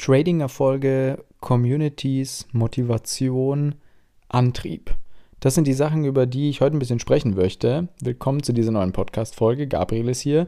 [0.00, 3.74] Trading-Erfolge, Communities, Motivation,
[4.28, 4.94] Antrieb.
[5.40, 7.88] Das sind die Sachen, über die ich heute ein bisschen sprechen möchte.
[8.00, 9.68] Willkommen zu dieser neuen Podcast-Folge.
[9.68, 10.46] Gabriel ist hier.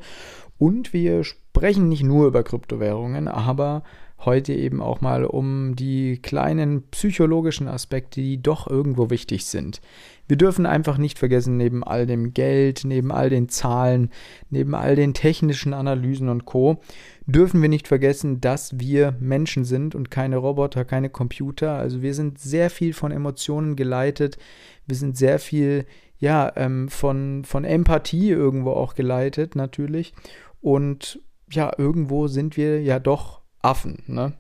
[0.57, 3.83] Und wir sprechen nicht nur über Kryptowährungen, aber
[4.25, 9.83] heute eben auch mal um die kleinen psychologischen Aspekte, die doch irgendwo wichtig sind.
[10.29, 14.11] Wir dürfen einfach nicht vergessen, neben all dem Geld, neben all den Zahlen,
[14.49, 16.81] neben all den technischen Analysen und Co,
[17.27, 21.75] dürfen wir nicht vergessen, dass wir Menschen sind und keine Roboter, keine Computer.
[21.75, 24.39] Also wir sind sehr viel von Emotionen geleitet.
[24.87, 25.87] Wir sind sehr viel,
[26.19, 30.15] ja, ähm, von, von Empathie irgendwo auch geleitet, natürlich.
[30.61, 31.21] Und
[31.51, 34.03] ja, irgendwo sind wir ja doch Affen.
[34.07, 34.33] Ne?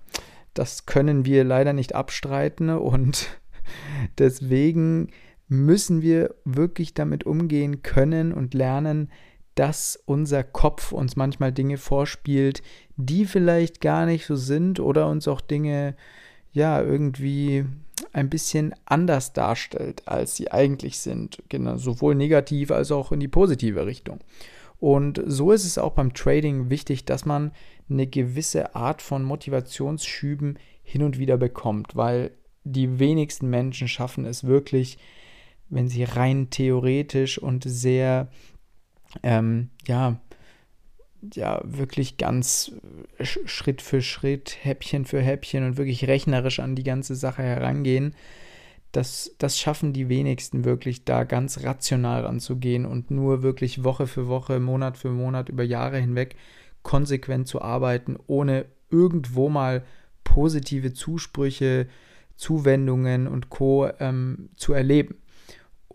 [0.54, 3.40] Das können wir leider nicht abstreiten und
[4.18, 5.10] deswegen
[5.48, 9.10] müssen wir wirklich damit umgehen können und lernen,
[9.54, 12.62] dass unser Kopf uns manchmal Dinge vorspielt,
[12.96, 15.94] die vielleicht gar nicht so sind oder uns auch Dinge
[16.52, 17.64] ja irgendwie
[18.12, 23.28] ein bisschen anders darstellt, als sie eigentlich sind, genau, sowohl negativ als auch in die
[23.28, 24.20] positive Richtung.
[24.78, 27.52] Und so ist es auch beim Trading wichtig, dass man
[27.88, 32.32] eine gewisse Art von Motivationsschüben hin und wieder bekommt, weil
[32.64, 34.98] die wenigsten Menschen schaffen es wirklich,
[35.68, 38.28] wenn sie rein theoretisch und sehr,
[39.22, 40.20] ähm, ja,
[41.34, 42.72] ja, wirklich ganz
[43.20, 48.14] Schritt für Schritt, Häppchen für Häppchen und wirklich rechnerisch an die ganze Sache herangehen,
[48.92, 54.28] das, das schaffen die wenigsten wirklich, da ganz rational ranzugehen und nur wirklich Woche für
[54.28, 56.36] Woche, Monat für Monat, über Jahre hinweg
[56.82, 59.82] konsequent zu arbeiten, ohne irgendwo mal
[60.24, 61.88] positive Zusprüche,
[62.36, 63.88] Zuwendungen und Co.
[63.98, 65.16] Ähm, zu erleben.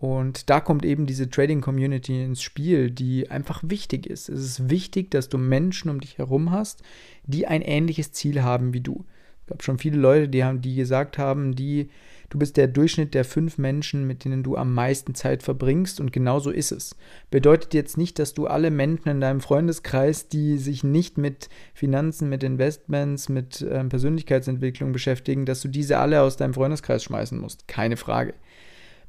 [0.00, 4.28] Und da kommt eben diese Trading Community ins Spiel, die einfach wichtig ist.
[4.28, 6.84] Es ist wichtig, dass du Menschen um dich herum hast,
[7.24, 9.04] die ein ähnliches Ziel haben wie du.
[9.40, 11.88] Es gab schon viele Leute, die haben, die gesagt haben, die
[12.30, 16.12] Du bist der Durchschnitt der fünf Menschen, mit denen du am meisten Zeit verbringst und
[16.12, 16.94] genau so ist es.
[17.30, 22.28] Bedeutet jetzt nicht, dass du alle Menschen in deinem Freundeskreis, die sich nicht mit Finanzen,
[22.28, 27.66] mit Investments, mit äh, Persönlichkeitsentwicklung beschäftigen, dass du diese alle aus deinem Freundeskreis schmeißen musst.
[27.66, 28.34] Keine Frage.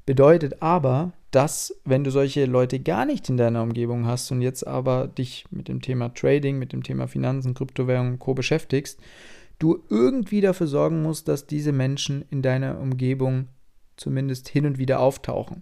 [0.10, 4.66] Bedeutet aber, dass wenn du solche Leute gar nicht in deiner Umgebung hast und jetzt
[4.66, 9.00] aber dich mit dem Thema Trading, mit dem Thema Finanzen, Kryptowährungen und Co beschäftigst,
[9.60, 13.50] du irgendwie dafür sorgen musst, dass diese Menschen in deiner Umgebung
[13.98, 15.62] zumindest hin und wieder auftauchen,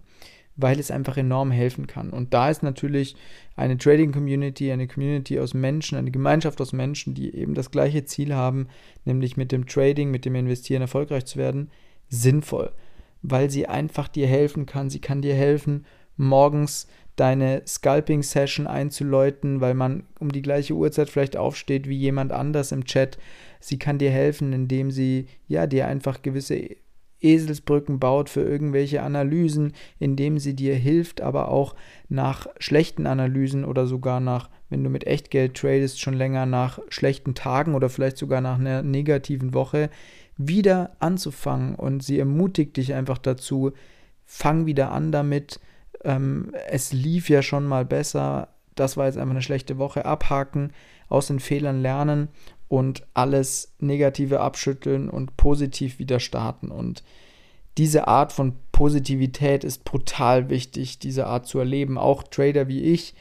[0.56, 2.08] weil es einfach enorm helfen kann.
[2.08, 3.16] Und da ist natürlich
[3.54, 8.06] eine Trading Community, eine Community aus Menschen, eine Gemeinschaft aus Menschen, die eben das gleiche
[8.06, 8.68] Ziel haben,
[9.04, 11.70] nämlich mit dem Trading, mit dem Investieren erfolgreich zu werden,
[12.08, 12.72] sinnvoll,
[13.22, 14.90] weil sie einfach dir helfen kann.
[14.90, 15.86] Sie kann dir helfen,
[16.16, 16.86] morgens
[17.16, 22.84] deine Scalping-Session einzuläuten, weil man um die gleiche Uhrzeit vielleicht aufsteht wie jemand anders im
[22.84, 23.18] Chat.
[23.60, 26.76] Sie kann dir helfen, indem sie ja dir einfach gewisse
[27.20, 31.74] Eselsbrücken baut für irgendwelche Analysen, indem sie dir hilft, aber auch
[32.08, 37.34] nach schlechten Analysen oder sogar nach, wenn du mit Echtgeld tradest, schon länger nach schlechten
[37.34, 39.90] Tagen oder vielleicht sogar nach einer negativen Woche
[40.36, 41.74] wieder anzufangen.
[41.74, 43.72] Und sie ermutigt dich einfach dazu,
[44.24, 45.60] fang wieder an damit,
[46.04, 50.72] ähm, es lief ja schon mal besser, das war jetzt einfach eine schlechte Woche, abhaken,
[51.08, 52.28] aus den Fehlern lernen
[52.68, 56.70] und alles Negative abschütteln und positiv wieder starten.
[56.70, 57.02] Und
[57.78, 61.96] diese Art von Positivität ist brutal wichtig, diese Art zu erleben.
[61.96, 63.14] Auch Trader wie ich,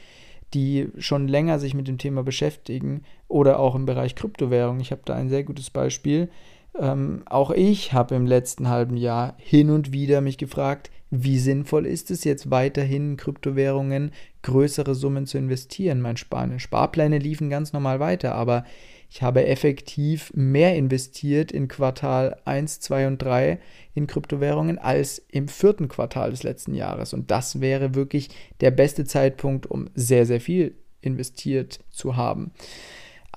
[0.53, 4.79] die schon länger sich mit dem Thema beschäftigen oder auch im Bereich Kryptowährung.
[4.79, 6.29] Ich habe da ein sehr gutes Beispiel.
[6.77, 11.85] Ähm, auch ich habe im letzten halben Jahr hin und wieder mich gefragt, wie sinnvoll
[11.85, 16.01] ist es jetzt weiterhin in Kryptowährungen größere Summen zu investieren?
[16.01, 18.65] Mein Spar Sparpläne liefen ganz normal weiter, aber
[19.09, 23.59] ich habe effektiv mehr investiert in Quartal 1, 2 und 3
[23.93, 27.13] in Kryptowährungen als im vierten Quartal des letzten Jahres.
[27.13, 28.29] Und das wäre wirklich
[28.59, 32.51] der beste Zeitpunkt, um sehr, sehr viel investiert zu haben.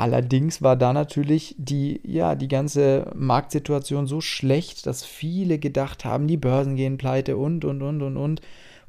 [0.00, 6.26] Allerdings war da natürlich die, ja, die ganze Marktsituation so schlecht, dass viele gedacht haben,
[6.26, 8.41] die Börsen gehen pleite und, und, und, und, und.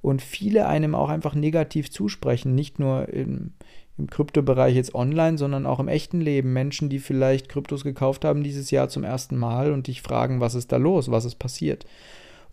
[0.01, 3.51] Und viele einem auch einfach negativ zusprechen, nicht nur im,
[3.97, 6.53] im Kryptobereich jetzt online, sondern auch im echten Leben.
[6.53, 10.55] Menschen, die vielleicht Kryptos gekauft haben dieses Jahr zum ersten Mal und dich fragen, was
[10.55, 11.85] ist da los, was ist passiert.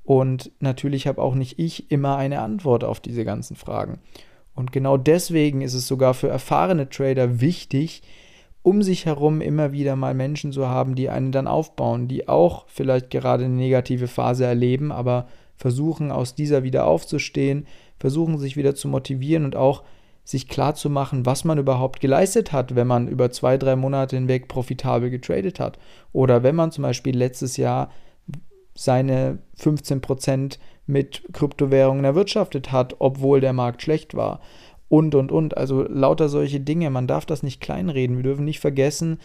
[0.03, 4.01] Und natürlich habe auch nicht ich immer eine Antwort auf diese ganzen Fragen.
[4.57, 8.03] Und genau deswegen ist es sogar für erfahrene Trader wichtig,
[8.63, 12.67] um sich herum immer wieder mal Menschen zu haben, die einen dann aufbauen, die auch
[12.69, 15.27] vielleicht gerade eine negative Phase erleben, aber
[15.57, 17.67] versuchen aus dieser wieder aufzustehen,
[17.99, 19.83] versuchen sich wieder zu motivieren und auch
[20.25, 24.17] sich klar zu machen, was man überhaupt geleistet hat, wenn man über zwei, drei Monate
[24.17, 25.79] hinweg profitabel getradet hat.
[26.13, 27.91] Oder wenn man zum Beispiel letztes Jahr
[28.75, 34.41] seine 15% mit Kryptowährungen erwirtschaftet hat, obwohl der Markt schlecht war.
[34.89, 35.57] Und, und, und.
[35.57, 36.91] Also lauter solche Dinge.
[36.91, 38.17] Man darf das nicht kleinreden.
[38.17, 39.19] Wir dürfen nicht vergessen,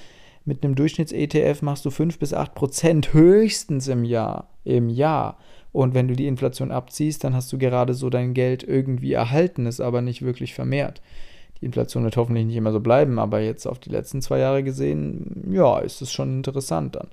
[0.45, 4.50] mit einem Durchschnitts-ETF machst du 5 bis 8 Prozent höchstens im Jahr.
[4.65, 5.38] Im Jahr.
[5.71, 9.65] Und wenn du die Inflation abziehst, dann hast du gerade so dein Geld irgendwie erhalten,
[9.65, 11.01] ist aber nicht wirklich vermehrt.
[11.60, 14.63] Die Inflation wird hoffentlich nicht immer so bleiben, aber jetzt auf die letzten zwei Jahre
[14.63, 17.07] gesehen, ja, ist es schon interessant dann.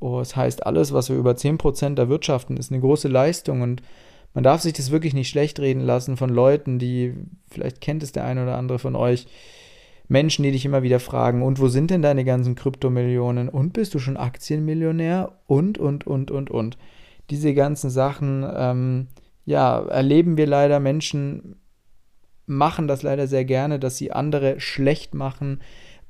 [0.00, 3.82] Oh, das heißt, alles, was wir über 10% erwirtschaften, ist eine große Leistung und
[4.34, 7.14] man darf sich das wirklich nicht schlecht reden lassen von Leuten, die,
[7.50, 9.26] vielleicht kennt es der eine oder andere von euch,
[10.08, 13.48] Menschen, die dich immer wieder fragen, und wo sind denn deine ganzen Kryptomillionen?
[13.48, 15.38] Und bist du schon Aktienmillionär?
[15.46, 16.78] Und, und, und, und, und.
[17.30, 19.06] Diese ganzen Sachen, ähm,
[19.44, 20.80] ja, erleben wir leider.
[20.80, 21.60] Menschen
[22.46, 25.60] machen das leider sehr gerne, dass sie andere schlecht machen,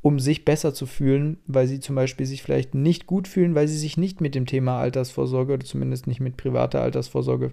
[0.00, 3.68] um sich besser zu fühlen, weil sie zum Beispiel sich vielleicht nicht gut fühlen, weil
[3.68, 7.52] sie sich nicht mit dem Thema Altersvorsorge oder zumindest nicht mit privater Altersvorsorge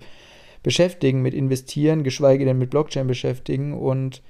[0.63, 4.21] beschäftigen, mit investieren, geschweige denn mit Blockchain beschäftigen und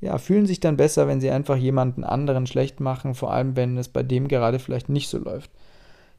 [0.00, 3.78] ja, fühlen sich dann besser, wenn sie einfach jemanden anderen schlecht machen, vor allem wenn
[3.78, 5.50] es bei dem gerade vielleicht nicht so läuft.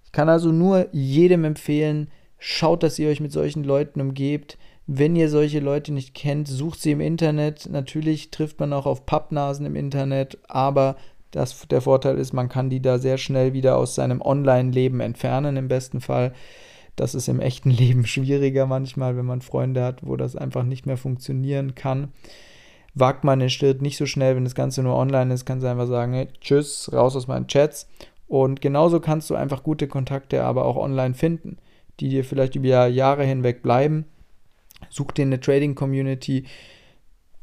[0.04, 2.10] Ich kann also nur jedem empfehlen,
[2.40, 4.58] schaut, dass ihr euch mit solchen Leuten umgebt.
[4.88, 7.68] Wenn ihr solche Leute nicht kennt, sucht sie im Internet.
[7.70, 10.96] Natürlich trifft man auch auf Pappnasen im Internet, aber
[11.32, 15.58] das, der Vorteil ist, man kann die da sehr schnell wieder aus seinem Online-Leben entfernen,
[15.58, 16.34] im besten Fall.
[16.98, 20.86] Das ist im echten Leben schwieriger manchmal, wenn man Freunde hat, wo das einfach nicht
[20.86, 22.10] mehr funktionieren kann
[23.00, 25.70] wagt man den Schritt nicht so schnell, wenn das Ganze nur online ist, kannst du
[25.70, 27.88] einfach sagen, hey, tschüss, raus aus meinen Chats.
[28.28, 31.58] Und genauso kannst du einfach gute Kontakte aber auch online finden,
[32.00, 34.06] die dir vielleicht über Jahre hinweg bleiben.
[34.90, 36.46] Such dir eine Trading-Community.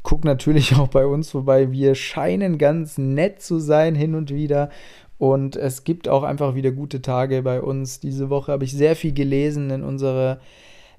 [0.03, 1.71] Guck natürlich auch bei uns vorbei.
[1.71, 4.71] Wir scheinen ganz nett zu sein hin und wieder.
[5.19, 8.01] Und es gibt auch einfach wieder gute Tage bei uns.
[8.01, 10.41] Diese Woche habe ich sehr viel gelesen in unserer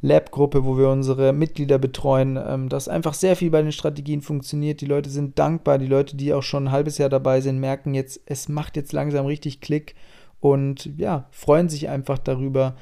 [0.01, 4.81] Lab-Gruppe, wo wir unsere Mitglieder betreuen, ähm, dass einfach sehr viel bei den Strategien funktioniert.
[4.81, 5.77] Die Leute sind dankbar.
[5.77, 8.93] Die Leute, die auch schon ein halbes Jahr dabei sind, merken jetzt, es macht jetzt
[8.93, 9.95] langsam richtig Klick
[10.39, 12.75] und ja, freuen sich einfach darüber,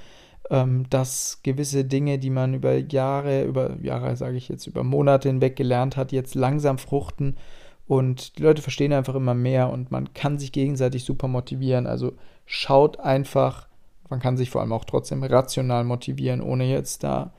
[0.49, 5.29] ähm, dass gewisse Dinge, die man über Jahre, über Jahre sage ich jetzt, über Monate
[5.29, 7.37] hinweg gelernt hat, jetzt langsam fruchten.
[7.87, 11.85] Und die Leute verstehen einfach immer mehr und man kann sich gegenseitig super motivieren.
[11.85, 12.13] Also
[12.45, 13.67] schaut einfach
[14.13, 17.33] man kann sich vor allem auch trotzdem rational motivieren, ohne jetzt da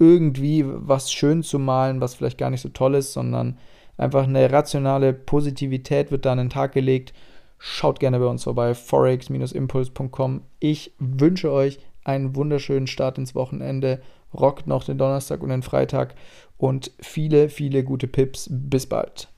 [0.00, 3.58] irgendwie was schön zu malen, was vielleicht gar nicht so toll ist, sondern
[3.96, 7.14] einfach eine rationale Positivität wird da an den Tag gelegt.
[7.58, 10.42] Schaut gerne bei uns vorbei, forex-impuls.com.
[10.58, 14.02] Ich wünsche euch einen wunderschönen Start ins Wochenende.
[14.34, 16.16] Rockt noch den Donnerstag und den Freitag
[16.58, 18.48] und viele, viele gute Pips.
[18.50, 19.28] Bis bald.